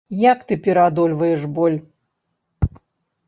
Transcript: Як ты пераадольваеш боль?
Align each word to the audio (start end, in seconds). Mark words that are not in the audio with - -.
Як 0.19 0.39
ты 0.51 0.55
пераадольваеш 0.67 1.45
боль? 1.57 1.75